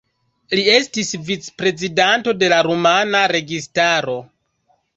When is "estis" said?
0.75-1.11